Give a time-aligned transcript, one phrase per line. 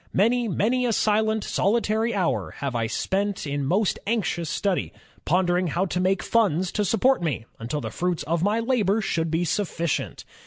[0.13, 4.93] Many, many a silent, solitary hour have I spent in most anxious study,
[5.25, 9.29] pondering how to make funds to support me imtil the fruits of my labor should
[9.29, 10.23] be suffi cient.